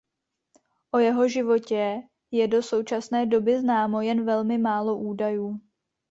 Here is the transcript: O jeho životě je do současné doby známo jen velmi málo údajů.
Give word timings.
O 0.91 0.97
jeho 0.97 1.27
životě 1.27 2.01
je 2.31 2.47
do 2.47 2.63
současné 2.63 3.25
doby 3.25 3.59
známo 3.59 4.01
jen 4.01 4.25
velmi 4.25 4.57
málo 4.57 4.97
údajů. 4.97 5.59